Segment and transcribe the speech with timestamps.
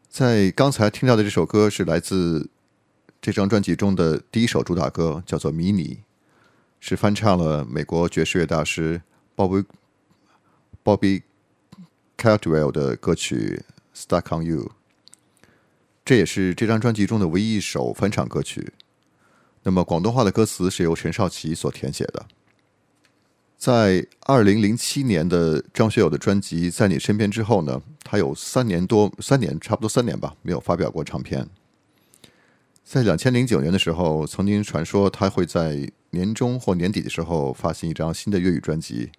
[0.09, 2.49] 在刚才听到的这首歌是来自
[3.21, 5.95] 这张专辑中的第一首主打歌，叫做《迷你》，
[6.79, 9.01] 是翻唱了美国爵士乐大师
[9.35, 9.65] Bobby
[10.83, 11.23] Bobby
[12.17, 13.63] Caldwell 的歌曲
[14.07, 14.65] 《Stuck on You》。
[16.05, 18.73] 这也是这张专辑中的唯一一首翻唱歌曲。
[19.63, 22.27] 那么广东话的歌词是由陈少琪所填写的。
[23.57, 31.47] 在二零零七年的张学友的专辑《在你身边》之后呢，他有三年多、三年，差不多三年吧，没有发表过唱片。
[32.83, 39.09] 在两千零九年的时候，曾经传说他会在年中或年底的时候发行一张新的粤语专辑，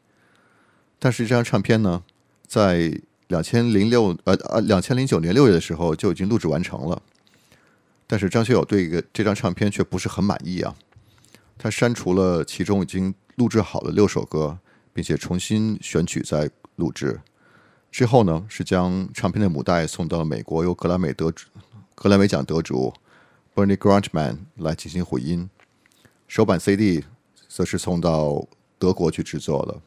[0.98, 2.04] 但是这张唱片呢，
[2.46, 7.02] 在两千零六呃呃两千零九年六月的时候就已经录制完成了，
[8.06, 10.76] 但是张学友对一个这张唱片却不是很满意啊，
[11.58, 13.14] 他删除了其中已经。
[13.36, 14.58] 录制好了六首歌，
[14.94, 17.20] 并且重新选曲再录制。
[17.90, 21.32] 之后呢，是将唱片的母带送到了美国，由格莱美得
[21.94, 22.92] 格莱美奖得主
[23.54, 25.48] Bernie g r a n t m a n 来进行混音。
[26.26, 27.04] 首版 CD
[27.48, 28.46] 则是送到
[28.78, 29.80] 德国去制作的。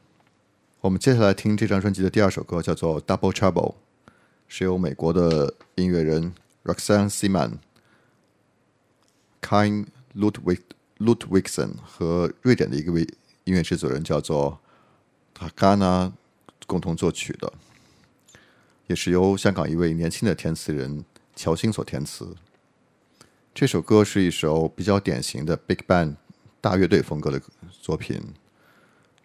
[0.82, 3.74] 我们接下来听这张专辑的第二首歌，叫做《Double Trouble》，
[4.48, 7.60] 是由美国的音乐人 Roxanne s e m m a n
[9.42, 10.40] Kain l u t
[11.30, 12.94] w i s e n 和瑞典的一个。
[13.50, 14.60] 音乐制作人叫做
[15.40, 16.14] a n 纳，
[16.68, 17.52] 共同作曲的，
[18.86, 21.04] 也是由香港一位年轻的填词人
[21.36, 22.36] 乔欣所填词。
[23.56, 26.18] 这首歌是一首比较典型的 big band
[26.62, 27.42] 大乐队风格的
[27.82, 28.22] 作品。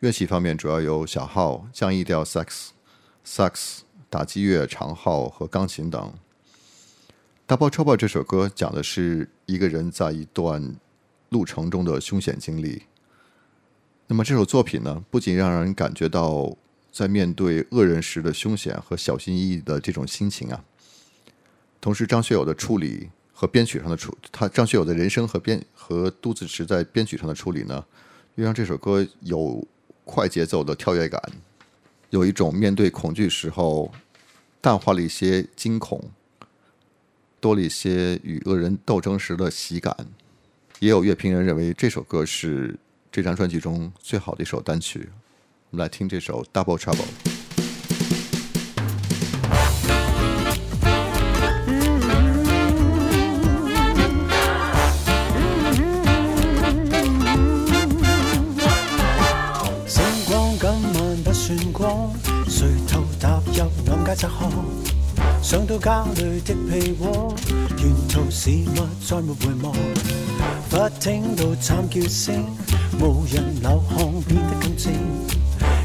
[0.01, 2.69] 乐器方面主要有小号、降 E 调 sax、
[3.27, 6.15] sax 打击乐、长号和钢琴等。
[7.45, 10.77] 大炮超炮这首歌讲的是一个人在一段
[11.29, 12.85] 路程中的凶险经历。
[14.07, 16.55] 那么这首作品呢，不仅让人感觉到
[16.93, 20.63] 在面对恶人时的凶险和小心翼翼的这种心情啊，
[21.81, 27.83] 同时张学友的处理和编曲上的处，他张学友的人生和编和杜子池在编曲上的处理呢，
[28.35, 29.67] 又让这首歌有
[30.05, 31.21] 快节奏的跳跃感，
[32.11, 33.91] 有一种面对恐惧时候
[34.61, 36.11] 淡化了一些惊恐，
[37.41, 40.07] 多了一些与恶人斗争时的喜感。
[40.81, 42.79] 也有乐评人认为这首歌是。
[43.15, 45.09] 这张专辑中最好的一首单曲，
[45.71, 46.97] 我们来听这首《Double Trouble》。
[59.87, 62.13] 星光今晚不算光，
[62.49, 64.53] 谁偷踏入暗界窄巷？
[65.41, 67.33] 想到家里的被窝，
[67.77, 69.73] 沿途事物再没回望。
[70.71, 72.45] 不聽到慘叫聲，
[73.01, 74.91] 無人流汗變得更靜。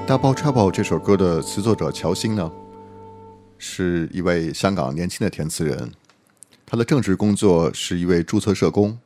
[0.10, 2.50] 《Double Trouble》这首歌的词作者乔欣呢，
[3.58, 5.92] 是一位香港年轻的填词人。
[6.66, 8.98] 他的正职工作是一位注册社工，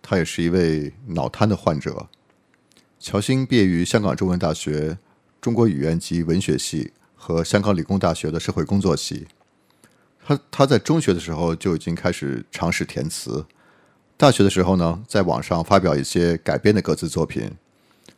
[0.00, 2.06] 他也是一位脑瘫的患者。
[2.98, 4.96] 乔欣毕业于香港中文大学
[5.42, 9.26] 中国语言及文学系和香港理工大学的社会工作系。
[10.24, 13.44] 他他在中学的时候就已经开始尝试填词，
[14.16, 17.50] 大学的时候呢，在网上发表一些改编的歌词作品，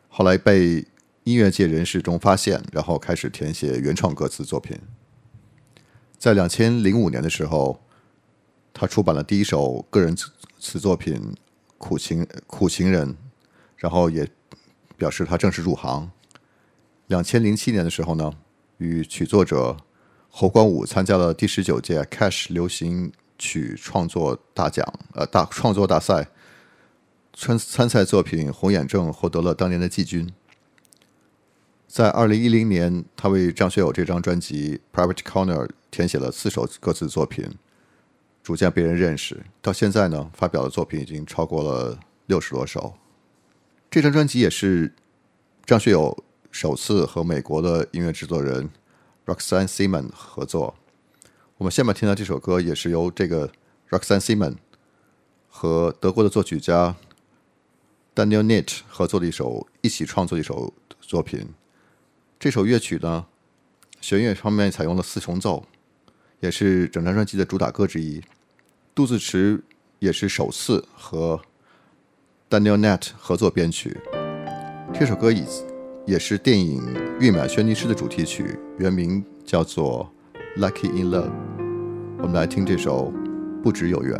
[0.08, 0.84] 后来被。
[1.28, 4.78] 音乐界人士中发现，然后开始填写原创歌词作品。
[6.16, 7.78] 在两千零五年的时候，
[8.72, 11.16] 他出版了第一首个人词词作品
[11.76, 13.08] 《苦情苦情人》，
[13.76, 14.26] 然后也
[14.96, 16.10] 表示他正式入行。
[17.08, 18.32] 两千零七年的时候呢，
[18.78, 19.76] 与曲作者
[20.30, 26.28] 侯光武参加了第十九届 Cash 流行曲创作大奖呃大创作大赛，
[27.36, 30.32] 参参赛作品《红眼症》获得了当年的季军。
[31.88, 35.54] 在二零一零年，他为张学友这张专辑《Private Corner》
[35.90, 37.46] 填写了四首歌词作品，
[38.42, 39.42] 逐渐被人认识。
[39.62, 42.92] 到现在呢，发表的作品已经超过了六十多首。
[43.90, 44.92] 这张专辑也是
[45.64, 48.68] 张学友首次和美国的音乐制作人
[49.24, 50.74] Roxanne Simon 合作。
[51.56, 53.50] 我们下面听到这首歌，也是由这个
[53.88, 54.56] Roxanne Simon
[55.48, 56.94] 和德国的作曲家
[58.14, 61.48] Daniel n i t t 合作的一首，一起创作的一首作品。
[62.40, 63.26] 这首乐曲呢，
[64.00, 65.64] 弦乐方面采用了四重奏，
[66.40, 68.22] 也是整张专辑的主打歌之一。
[68.94, 69.60] 杜自持
[69.98, 71.40] 也是首次和
[72.48, 73.98] Daniel Net 合作编曲。
[74.94, 75.44] 这首歌也
[76.06, 76.80] 也是电影
[77.20, 80.08] 《月满轩尼诗》的主题曲，原名叫做
[80.60, 81.28] 《Lucky in Love》。
[82.22, 83.12] 我们来听这首
[83.62, 84.16] 《不止有缘》。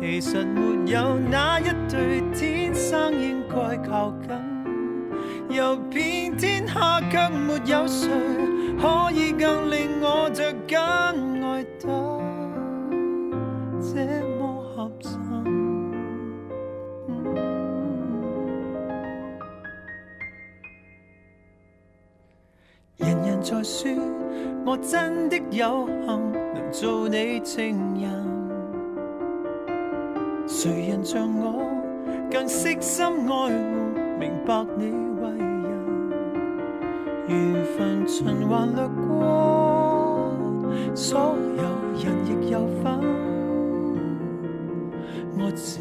[0.00, 8.08] 其实没有哪一对天生应该靠近，游遍天下却没有谁
[8.80, 12.20] 可以更令我着紧，爱得
[13.80, 15.44] 这么合身。
[22.98, 23.88] 人人在说，
[24.64, 28.37] 我真的有幸能做你情人。
[30.60, 31.66] 谁人像我
[32.32, 34.86] 更悉心爱护，明白你
[35.22, 36.10] 为人，
[37.28, 40.34] 缘分循环掠过，
[40.96, 42.12] 所有人
[42.42, 43.00] 亦有份。
[45.38, 45.78] 我知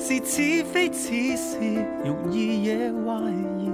[0.00, 1.58] 是似非似是，
[2.06, 3.20] 容易惹怀
[3.60, 3.70] 疑。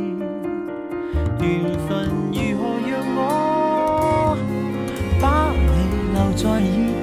[1.41, 3.54] 缘分如何让我？
[6.37, 6.94] 在移。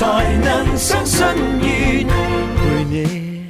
[0.00, 0.06] 才
[0.38, 1.26] 能相信
[1.60, 2.06] 愿
[2.56, 3.46] 陪你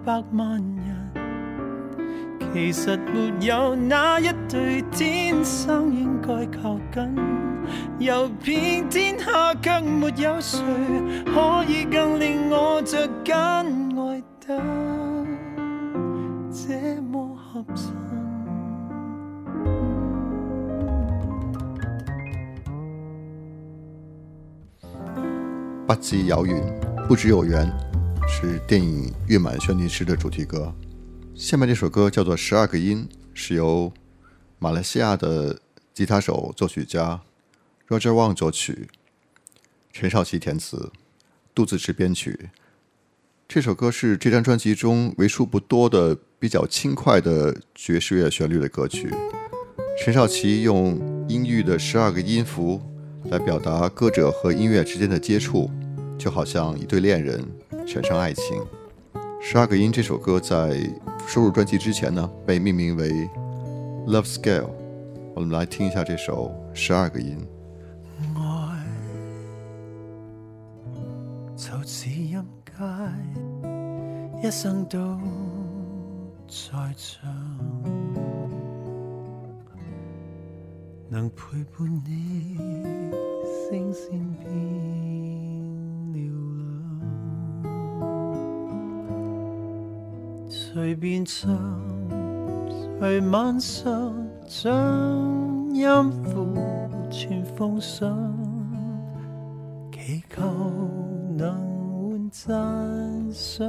[0.05, 1.11] 百万人，
[2.55, 7.17] 其实没有那一对天生应该靠近，
[7.99, 10.63] 游片天下却没有谁
[11.27, 14.63] 可以更令我着紧爱得
[16.51, 17.91] 这么合衬。
[25.87, 26.63] 不知有缘，
[27.07, 27.90] 不知有缘。
[28.33, 30.73] 是电影《月满轩尼诗》的主题歌。
[31.35, 33.93] 下面这首歌叫做《十二个音》，是由
[34.61, 35.59] 马来西亚的
[35.93, 37.21] 吉他手作曲家
[37.89, 38.89] Roger Wang 作曲，
[39.93, 40.93] 陈少琪填词，
[41.53, 42.51] 杜自持编曲。
[43.49, 49.11] 这首歌是这张专辑中为数不多的比较轻快的爵士乐旋律的歌曲。
[50.03, 52.81] 陈少琪用音域的十二个音符
[53.25, 55.69] 来表达歌者和音乐之间的接触，
[56.17, 57.45] 就好像一对恋人。
[57.87, 58.45] 产生爱情，
[59.43, 60.79] 《十二个音》这首歌在
[61.27, 63.11] 收入专辑之前呢，被命名为
[64.07, 64.63] 《Love Scale》。
[65.35, 67.39] 我们来听一下这首《十二个音》。
[68.37, 68.87] 爱
[71.57, 72.41] 就似音
[74.41, 74.99] 阶，一生都
[76.49, 77.35] 在唱，
[81.09, 82.57] 能陪伴你，
[83.69, 85.40] 声线
[90.73, 91.49] 随便唱，
[93.01, 94.15] 随晚上
[94.47, 94.73] 将
[95.75, 95.85] 音
[96.23, 96.55] 符
[97.11, 98.17] 全奉上，
[99.93, 100.41] 祈求
[101.37, 101.51] 能
[101.93, 102.53] 换赞
[103.33, 103.67] 赏。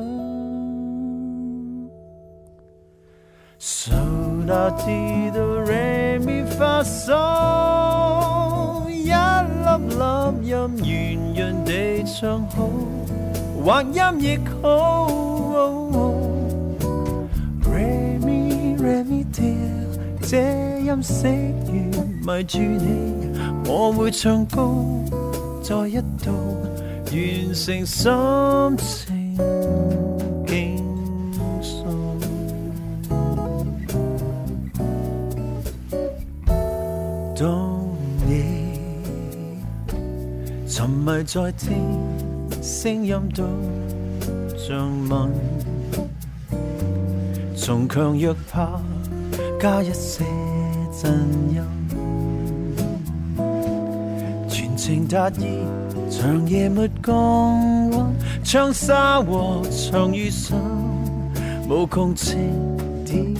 [3.57, 3.93] So
[4.45, 10.05] l a t i d e re mi fa so，一粒粒
[10.47, 10.51] 音，
[10.85, 10.93] 圆
[11.51, 12.69] 润地唱好，
[13.65, 15.80] 滑音亦好。
[20.93, 23.31] 音色如迷住你，
[23.65, 24.75] 我会唱高
[25.63, 26.61] 再一度，
[27.09, 29.37] 完成心情。
[30.45, 30.83] 倾
[31.61, 31.85] 诉。
[37.39, 37.81] 当
[38.27, 39.63] 你
[40.67, 41.81] 沉迷在听，
[42.61, 43.45] 声音都
[44.57, 45.31] 像问，
[47.55, 48.81] 从强弱怕
[49.57, 50.25] 加一些。
[51.01, 51.09] 神
[51.55, 51.63] 遊，
[54.47, 55.57] 全情達意，
[56.11, 57.15] 長夜沒降
[57.91, 58.05] 溫，
[58.43, 60.53] 唱沙和長雨傘，
[61.67, 62.51] 無窮情
[63.07, 63.35] 調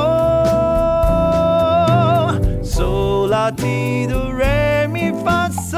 [2.64, 5.78] s o La Ti Do Re Mi Fa So，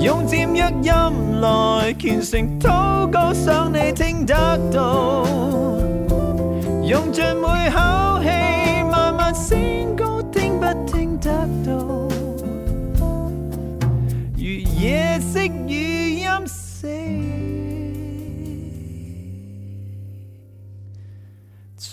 [0.00, 0.62] 用尖音音
[1.40, 4.34] 来虔诚祷告，想你听得
[4.72, 5.24] 到，
[6.82, 8.28] 用尽每口气
[8.90, 11.30] 慢慢升高，听不听得
[11.64, 11.72] 到？
[14.34, 14.44] 如
[14.76, 15.93] 夜色雨。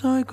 [0.03, 0.23] 十二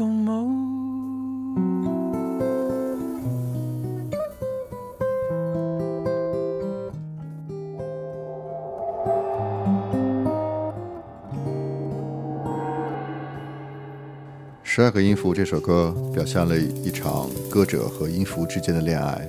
[14.90, 19.28] 个音符这首歌表现了一场歌者和音符之间的恋爱。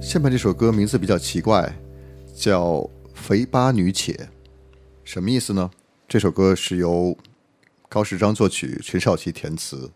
[0.00, 1.70] 下面这首歌名字比较奇怪，
[2.34, 2.64] 叫
[3.12, 4.12] 《肥八女且》，
[5.04, 5.70] 什么意思呢？
[6.08, 7.14] 这首歌是由。
[7.90, 9.90] 高世章作曲，陈少琪填词，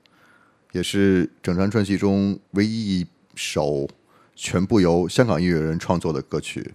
[0.73, 3.87] 也是整张专辑中唯一一首
[4.35, 6.73] 全部由香港音乐人创作的歌曲。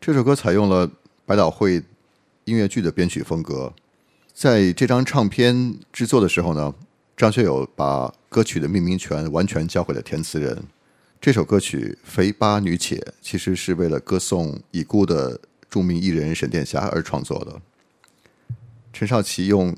[0.00, 0.88] 这首歌采用了
[1.26, 1.82] 百老汇
[2.44, 3.74] 音乐剧的编曲风格。
[4.32, 6.72] 在这张唱片制作的时候呢，
[7.16, 10.62] 张学友把歌曲的命名权完全交给了填词人。
[11.20, 17.60] 这首歌曲《肥八女且》其实是为了歌颂已故的著名艺人沈殿霞而创作的。
[18.92, 19.76] 陈少琪用。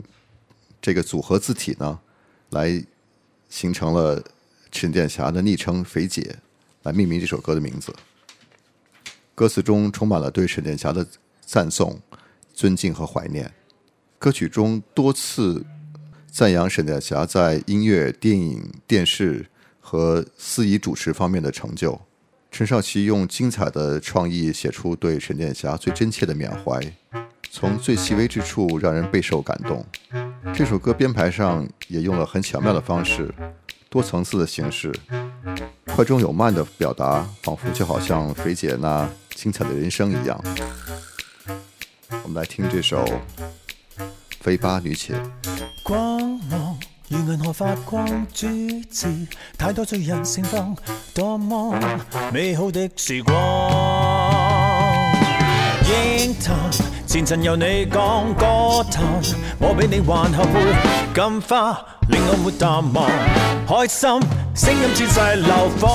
[0.80, 1.98] 这个组合字体呢，
[2.50, 2.82] 来
[3.48, 4.22] 形成了
[4.72, 6.36] 沈殿霞的昵称“肥姐”，
[6.84, 7.92] 来命名这首歌的名字。
[9.34, 11.06] 歌词中充满了对沈殿霞的
[11.40, 12.00] 赞颂、
[12.54, 13.52] 尊敬和怀念。
[14.18, 15.64] 歌曲中多次
[16.30, 19.46] 赞扬沈殿霞在音乐、电影、电视
[19.80, 22.00] 和司仪主持方面的成就。
[22.50, 26.80] 陈少琪用精彩的创意写出对沈殿霞最真切的缅怀。
[27.50, 29.84] 从最细微之处让人备受感动。
[30.54, 33.32] 这首歌编排上也用了很巧妙的方式，
[33.88, 34.92] 多层次的形式，
[35.86, 40.40] 快中有慢的表达，仿佛就好像肥姐那精彩的人生一样。
[42.22, 43.04] 我们来听这首
[44.40, 44.94] 《肥巴女
[45.82, 46.38] 光光，光。
[46.50, 47.74] 芒银河发
[49.56, 50.20] 太多多醉人
[51.40, 53.22] 么美好的时
[55.82, 56.34] 姐》。
[57.08, 59.02] 前尘由你讲歌叹，
[59.58, 60.44] 我比你还后
[61.14, 61.72] 金花，
[62.10, 63.08] 令我没淡忘。
[63.66, 64.20] 开心，
[64.54, 65.90] 声音似徙流放，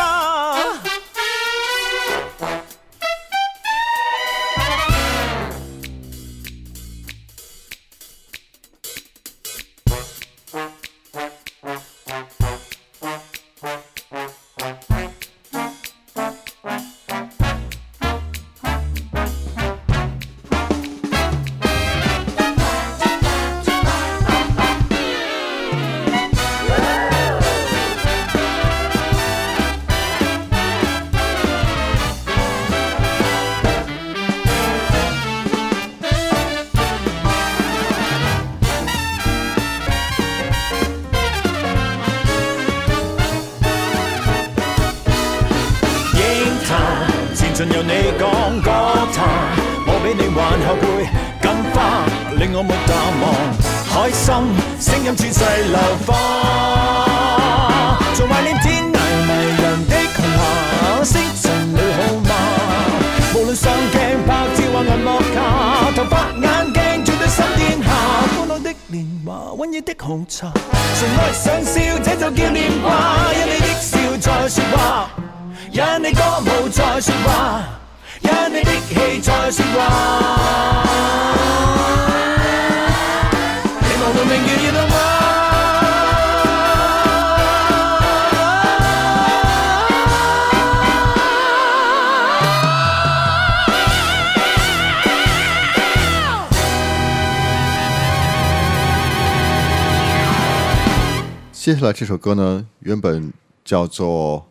[101.94, 103.32] 这首歌呢，原本
[103.66, 104.40] 叫做《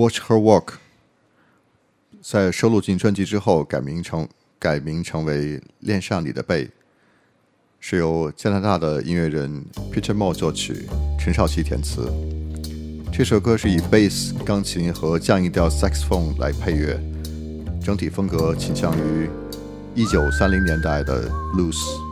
[0.00, 0.64] Watch Her Walk》。
[2.22, 4.26] 在收录进专辑之后，改名成
[4.58, 6.64] 改名成为《恋上你的背》，
[7.80, 10.86] 是由加拿大的音乐人 Peter Moore 作曲，
[11.18, 12.10] 陈少琪填词。
[13.12, 16.94] 这首歌是以 bass、钢琴和降音调 Saxophone 来配乐，
[17.84, 19.28] 整体风格倾向于
[19.96, 21.22] 1930年代的
[21.56, 22.11] l o e s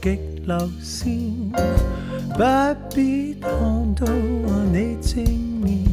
[0.00, 1.36] 极流线，
[2.34, 3.50] 不必看
[3.94, 4.06] 到
[4.72, 5.84] 你正面。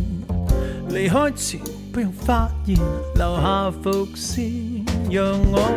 [0.90, 1.60] 离开前
[1.92, 2.76] 不用发现，
[3.16, 4.52] 留下伏线，
[5.12, 5.68] 让我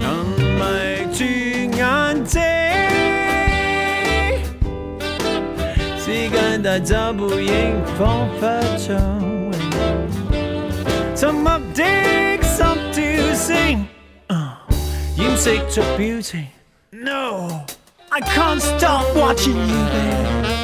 [0.00, 2.42] Kom mig tyng an til
[6.64, 9.20] der dabu ying for fatter
[11.16, 13.88] Som op dig som du sing
[15.18, 16.42] Jim uh, to beauty
[16.92, 17.50] No,
[18.10, 20.55] I can't stop watching you there.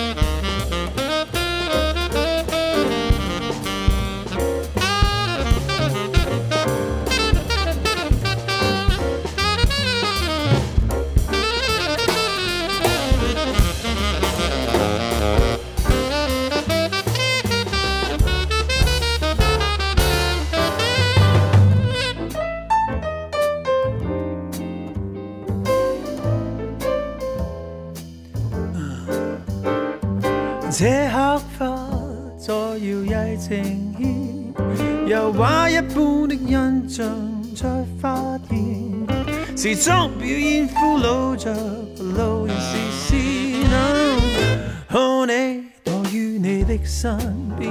[35.22, 37.04] 油画一般的印象，
[37.54, 37.64] 再
[38.00, 41.54] 发现时装表演俘虏着
[42.16, 43.62] 路人视线。
[44.88, 47.16] 好，你躲于你的身
[47.56, 47.70] 边，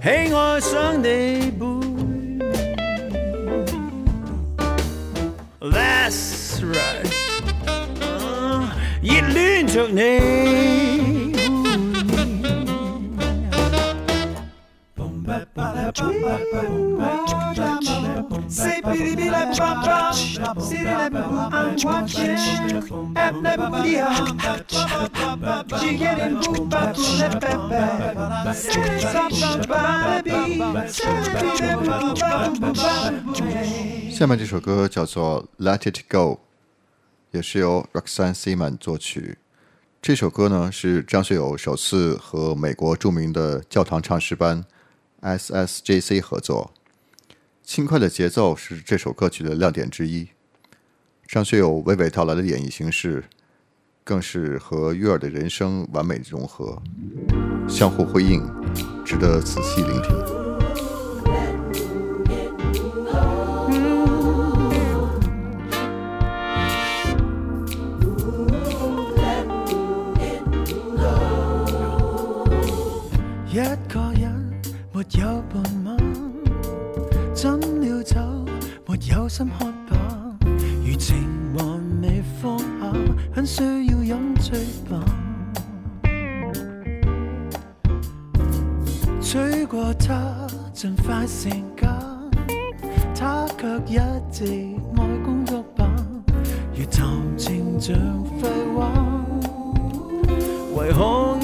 [0.00, 1.66] 喜爱上你背
[2.08, 2.40] 面。
[5.60, 7.06] That's right，
[9.04, 11.15] 热恋着你。
[15.98, 16.04] 下
[34.26, 36.18] 面这首歌叫做《Let It Go》，
[37.30, 39.38] 也是由 Roxanne s i m o n 作曲。
[40.02, 44.66] 这首歌呢是张学友首次和美国著名的教堂唱诗班。
[45.26, 46.72] SSJC 合作，
[47.64, 50.28] 轻快的节奏是这首歌曲的亮点之一。
[51.26, 53.24] 张学友娓娓道来的演绎形式，
[54.04, 56.80] 更是和悦耳的人声完美融合，
[57.68, 58.40] 相互辉映，
[59.04, 60.45] 值得仔细聆听。
[79.38, 80.46] 心开吧，
[80.98, 81.60] 情还
[82.00, 85.04] 未放下，很需要饮醉吧。
[89.20, 92.02] 追过他，尽快成家，
[93.14, 94.00] 他却一
[94.32, 94.44] 直
[94.96, 95.86] 爱工作吧。
[96.74, 97.94] 如谈情像
[98.40, 98.88] 废话，
[100.76, 101.36] 为何？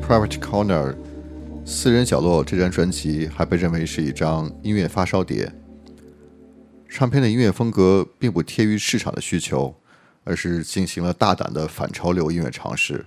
[0.03, 0.95] Private Corner
[1.67, 5.53] 私人角落这张专辑还被认为是一张音乐发烧碟。
[6.90, 9.80] 唱片的音乐风格并不贴于市场的需求，
[10.24, 13.06] 而是进行了大胆的反潮流音乐尝试。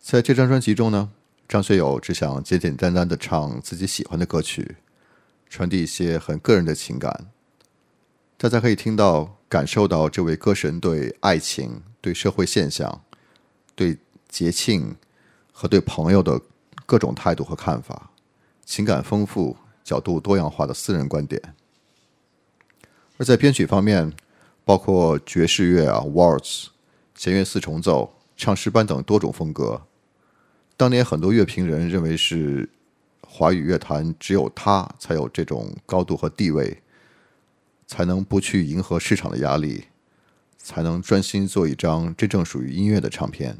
[0.00, 1.10] 在这张专辑中呢，
[1.48, 4.76] 张学友只想简简单单的唱自己喜欢的歌曲，
[5.50, 7.26] 传递一些很个人的情感。
[8.38, 13.02] 大家可以听到、感受到这位歌神对爱情、对社会现象、
[13.74, 13.98] 对
[14.28, 14.94] 节庆
[15.52, 16.40] 和对朋友的
[16.86, 18.10] 各种态度和看法，
[18.64, 21.42] 情感丰富、角度多样化的私人观点。
[23.24, 24.12] 在编曲方面，
[24.64, 26.66] 包括爵士乐啊、waltz、
[27.14, 29.82] 弦乐四重奏、唱诗班等多种风格。
[30.76, 32.68] 当年很多乐评人认为是
[33.20, 36.82] 华语乐坛只有他才有这种高度和地位，
[37.86, 39.84] 才能不去迎合市场的压力，
[40.58, 43.58] 才能专心做一张真正属于音乐的唱片。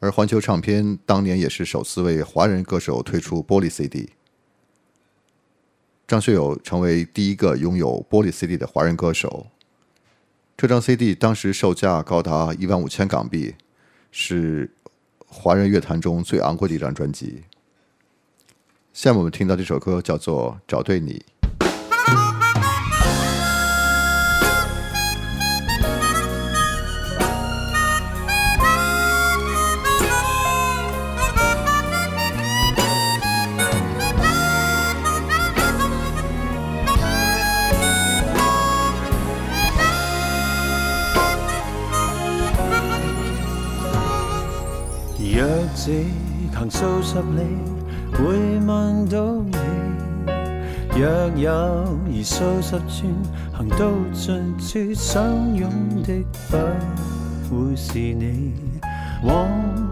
[0.00, 4.10] 而环球唱片当年也是首次为华人歌手推出玻璃 CD。
[6.14, 9.48] 张学友成为第一个拥有玻璃 CD 的华人歌手，
[10.56, 13.52] 这张 CD 当时售价高达一万五千港币，
[14.12, 14.70] 是
[15.26, 17.42] 华人乐坛中最昂贵的一张专辑。
[18.92, 21.20] 下面我们听到这首歌叫做《找对你》。
[45.90, 47.44] 行数十里，
[48.14, 48.24] 会
[48.66, 49.54] 问到你。
[50.96, 51.52] 若有
[52.06, 53.14] 而数十寸，
[53.52, 55.22] 行到尽处，相
[55.54, 55.68] 拥
[56.02, 56.24] 的
[57.50, 58.52] 不会是你，
[59.24, 59.46] 枉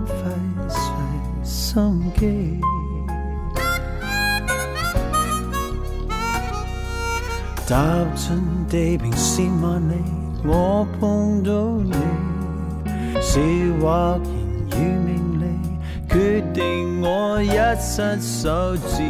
[0.06, 0.14] 费
[1.44, 2.60] 心机。
[7.68, 8.34] 踏进
[8.70, 9.94] 地平线万里，
[10.46, 11.52] 我碰到
[11.84, 11.92] 你，
[13.20, 13.40] 是
[13.80, 14.18] 或
[14.70, 15.21] 然与未。
[16.12, 17.48] 决定我一
[17.80, 19.02] 失手指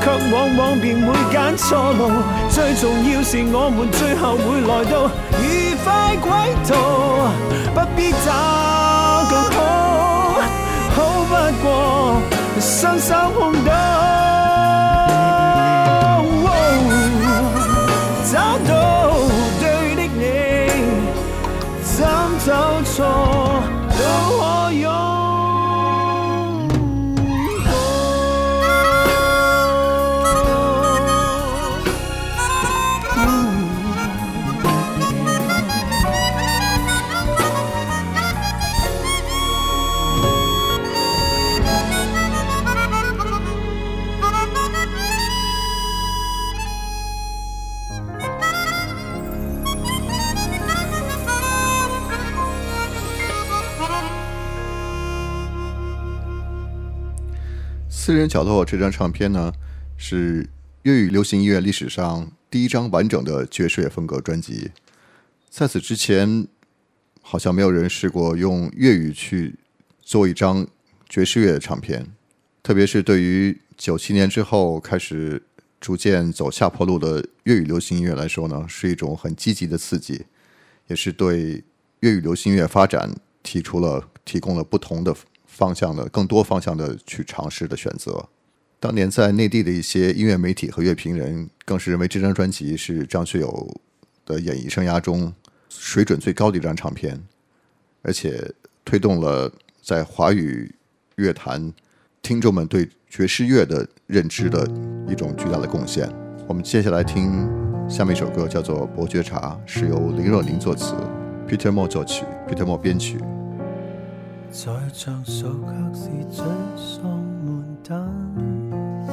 [0.02, 2.12] 却往往便会拣错路。
[2.50, 5.08] 最重要是我们最后会来到
[5.42, 7.32] 愉快轨道，
[7.74, 10.44] 不必找更好，
[10.92, 12.22] 好不过
[12.60, 13.74] 伸手碰到，
[18.30, 19.14] 找到
[19.60, 21.16] 对的你，
[21.84, 21.98] 怎
[22.40, 23.43] 走错？
[58.06, 59.54] 《私人角落》这张唱片呢，
[59.96, 60.50] 是
[60.82, 64.72] 粤语流行音乐历史上第一张完整的爵士乐风格专辑。
[65.50, 66.46] 在此之前，
[67.22, 69.56] 好像没有人试过用粤语去
[70.02, 70.68] 做一张
[71.08, 72.06] 爵士乐的唱片，
[72.62, 75.42] 特别是对于九七年之后开始
[75.80, 80.26] 逐渐走下坡路的粤语流行音乐来说呢，是一种很积极的刺激，
[80.88, 81.64] 也是对
[82.02, 85.16] 粤语流行乐发展提出了提供了不同的。
[85.56, 88.28] 方向的更多方向的去尝试的选择，
[88.80, 93.78] 当年在内地的一些音乐媒体和乐评人更是认为这张专辑是张学友
[94.26, 95.32] 的演艺生涯中
[95.70, 97.24] 水准最高的一张唱片，
[98.02, 98.52] 而且
[98.84, 100.74] 推动了在华语
[101.18, 101.72] 乐坛
[102.24, 104.68] 听众们对爵士乐的认知的
[105.08, 106.12] 一种巨大的贡献。
[106.48, 107.48] 我们接下来听
[107.88, 110.96] 下面一首歌，叫做《伯爵茶》，是由林若宁作词
[111.48, 113.20] ，Peter Mo 作曲，Peter Mo 编曲。
[114.54, 115.48] 在唱数，
[116.30, 116.44] 却是沮
[116.78, 117.06] 丧
[117.44, 119.10] 满单。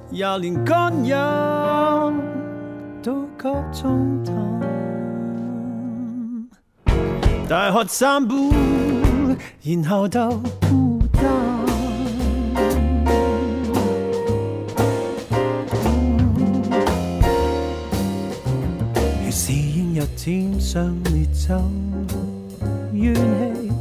[0.10, 1.14] 廿年干饮
[3.04, 4.60] 都各冲淡。
[7.48, 8.34] 大喝三杯，
[9.72, 10.42] 然后斗。
[20.22, 21.56] 浅上烈酒，
[22.92, 23.16] 怨
[23.56, 23.72] 气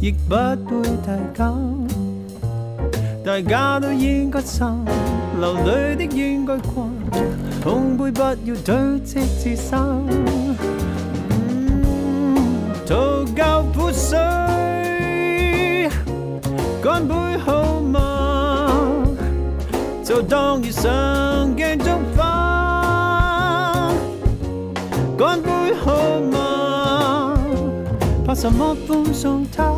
[0.00, 1.86] 亦不会大减。
[3.24, 4.74] 大家都应该散，
[5.38, 6.88] 流泪的应该惯，
[7.62, 10.04] 碰杯不要堆积自伤。
[11.30, 12.34] 嗯，
[12.84, 14.18] 吐旧泼水，
[16.82, 17.14] 干杯
[17.46, 18.68] 好吗？
[20.02, 22.37] 就当一生镜中花。
[25.18, 25.92] 干杯好
[26.32, 27.34] 吗？
[28.24, 29.74] 怕什么欢送他，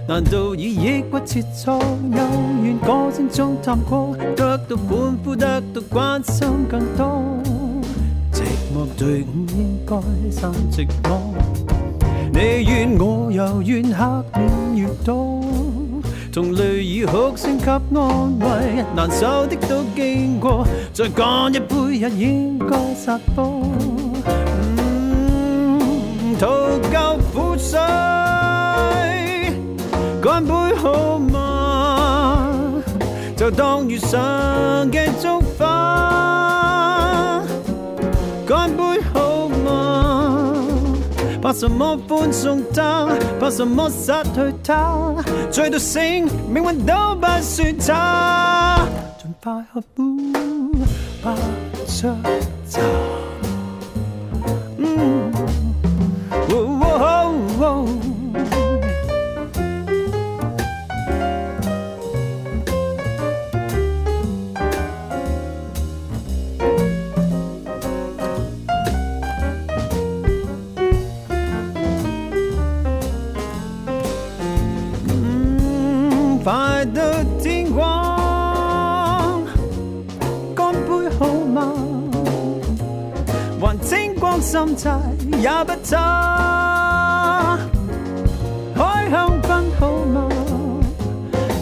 [0.07, 1.79] 难道以抑郁切磋？
[1.79, 2.23] 幽
[2.63, 7.23] 怨歌聲中探过，得到欢呼，得到關心更多。
[8.33, 8.41] 寂
[8.75, 9.97] 寞队伍應該
[10.31, 11.19] 心寂寞，
[12.33, 14.03] 你怨我，又怨黑
[14.39, 15.41] 臉越多。
[16.33, 17.81] 同淚已哭声給安
[18.39, 23.63] 慰，難受的都經過，再干一杯，也應該撒脫。
[24.79, 26.47] 嗯，徒
[26.91, 27.77] 够苦心。
[30.21, 32.49] 干杯好吗？
[33.35, 34.21] 就当遇上
[34.91, 35.63] 嘅祝福。
[38.45, 40.53] 干杯好吗？
[41.41, 43.07] 怕什么欢送他，
[43.39, 44.95] 怕什么失退他？
[45.49, 48.77] 醉到醒，命运都不算差。
[49.19, 50.71] 尽快喝完，
[51.23, 52.15] 不伤
[52.67, 52.81] 残。
[85.39, 87.55] 也不差，
[88.75, 90.27] 开香槟好吗？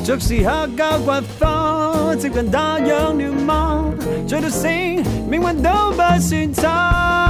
[0.05, 3.91] 着时客家刮花接近打烊了吗？
[4.27, 7.28] 醉到醒，命运都不算差。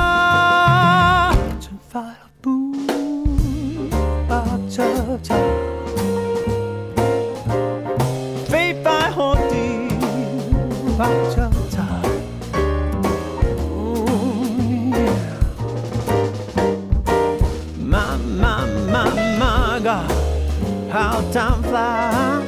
[21.32, 22.41] 一班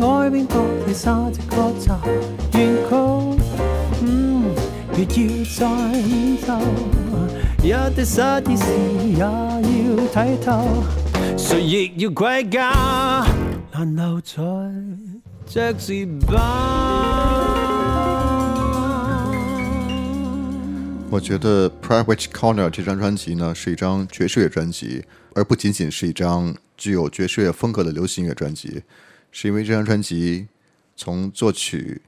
[0.00, 0.54] 爱变薄
[0.86, 1.98] 的沙只歌杂
[2.54, 3.36] 愿曲，
[4.00, 4.54] 嗯，
[7.60, 8.04] 越要再奏。
[8.04, 8.64] 一滴失意时
[9.12, 9.18] 也
[9.80, 10.64] 要睇透，
[11.36, 13.24] 谁亦要归家，
[13.72, 14.42] 难留在
[15.48, 17.01] 爵士吧。
[21.12, 25.04] 我觉得《p r i v a t e Corner》这张专辑呢，是一张爵士乐专辑，
[25.34, 28.82] 而不仅仅是一张具有爵士乐风格的流行乐专辑，
[29.30, 30.48] 是因为这张专辑
[30.96, 32.00] 从作曲、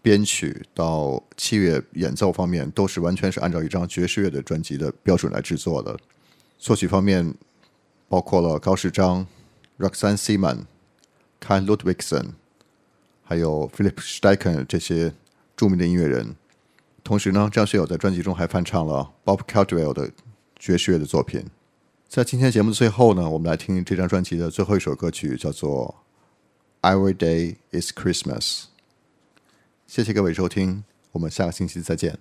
[0.00, 5.94] 编曲到器乐演奏方面，都是完全是按照一张爵士乐的专辑的标准来制作的。
[6.56, 7.34] 作曲方面
[8.08, 9.26] 包括了高世章、
[9.78, 10.60] Roxanne Seaman、
[11.42, 12.28] Kai Ludwigson，
[13.22, 15.12] 还有 Philip s t e i c h e n 这些
[15.54, 16.36] 著名的音乐人。
[17.04, 20.10] 同时呢，张学友在专辑中还翻唱了 Bob Caldwell 的
[20.58, 21.44] 爵士乐的作品。
[22.08, 25.96] 在今天节目的最后呢，我们来听这张专辑的最后一首歌曲，叫做
[26.82, 28.64] EVERYDAY IS CHRISTMAS。
[29.86, 32.18] 谢谢各位收听，我们下个星期再见。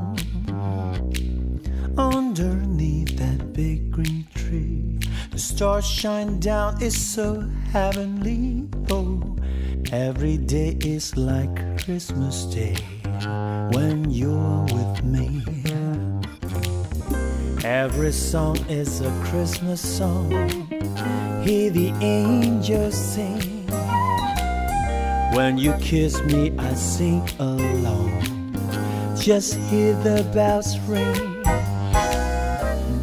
[1.97, 4.99] underneath that big green tree.
[5.31, 7.41] The stars shine down, it's so
[7.71, 8.67] heavenly.
[8.89, 9.35] Oh,
[9.91, 12.75] every day is like Christmas Day
[13.73, 15.41] when you're with me.
[17.63, 20.31] Every song is a Christmas song.
[21.43, 23.51] Hear the angels sing.
[25.35, 28.11] When you kiss me, I sing along.
[29.19, 31.34] Just hear the bells ring.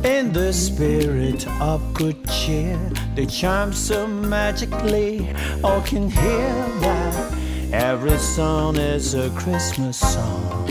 [0.05, 2.77] In the spirit of good cheer,
[3.15, 5.33] they chime so magically.
[5.63, 7.39] All can hear that
[7.73, 10.65] every song is a Christmas song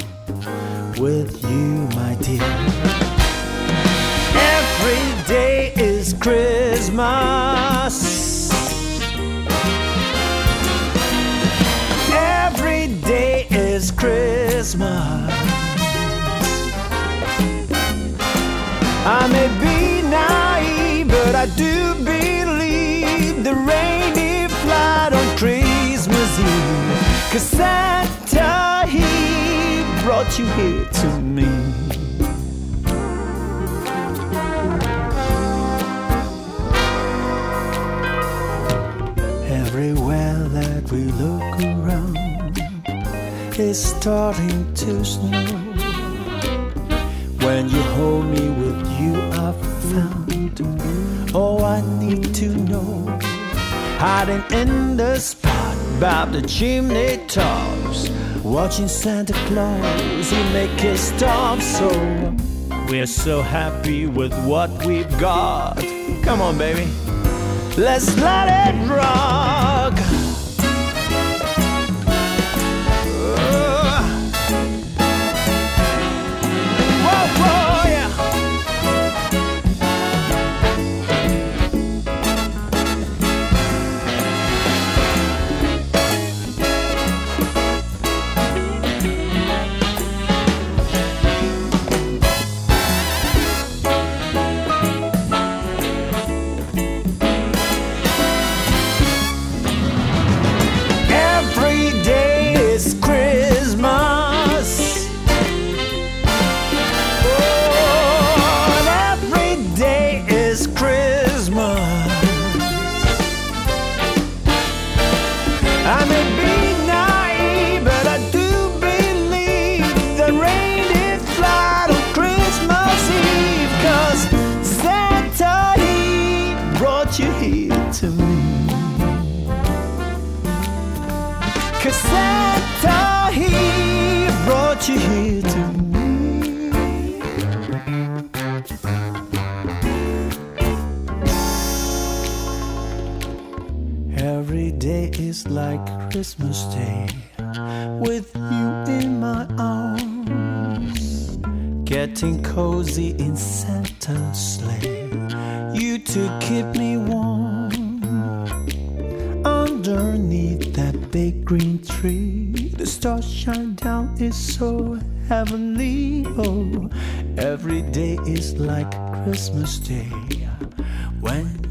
[0.97, 2.53] with you, my dear.
[4.35, 6.91] Every day is Christmas.
[12.11, 15.40] Every day is Christmas.
[21.43, 27.01] I do believe the reindeer fly on Christmas Eve.
[27.31, 31.47] Cause Santa, he brought you here to me.
[39.63, 42.19] Everywhere that we look around
[43.57, 45.47] is starting to snow.
[47.47, 49.20] When you hold me with you
[51.33, 53.05] Oh, I need to know.
[54.01, 58.09] Hiding in the spot by the chimney tops,
[58.43, 61.61] watching Santa Claus, he make his stop.
[61.61, 61.87] So
[62.89, 65.77] we're so happy with what we've got.
[66.21, 66.91] Come on, baby,
[67.77, 69.60] let's let it rock.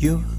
[0.02, 0.29] you